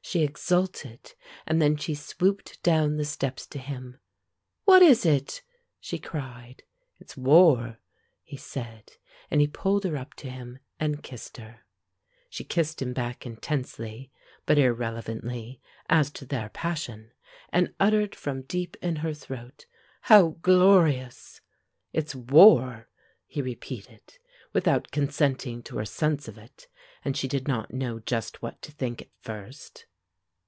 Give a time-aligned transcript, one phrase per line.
[0.00, 1.12] she exulted,
[1.46, 3.98] and then she swooped down the steps to him.
[4.64, 5.42] "What is it?"
[5.80, 6.62] she cried.
[6.98, 7.76] "It's war,"
[8.22, 8.92] he said,
[9.30, 11.60] and he pulled her up to him, and kissed her.
[12.30, 14.10] She kissed him back intensely,
[14.46, 17.10] but irrelevantly, as to their passion,
[17.50, 19.66] and uttered from deep in her throat,
[20.02, 21.42] "How glorious!"
[21.92, 22.88] "It's war,"
[23.26, 24.16] he repeated,
[24.54, 26.66] without consenting to her sense of it;
[27.04, 29.84] and she did not know just what to think at first.